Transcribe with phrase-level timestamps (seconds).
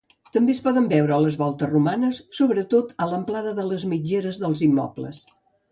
[0.35, 5.27] També es poden veure les voltes romanes sobretot a l'amplada de les mitgeres dels immobles.